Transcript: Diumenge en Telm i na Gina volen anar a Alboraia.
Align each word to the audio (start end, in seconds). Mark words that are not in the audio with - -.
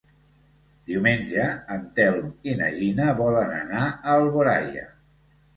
Diumenge 0.91 1.43
en 1.75 1.83
Telm 1.99 2.31
i 2.53 2.57
na 2.63 2.71
Gina 2.79 3.13
volen 3.23 3.55
anar 3.61 3.85
a 3.93 4.17
Alboraia. 4.23 4.89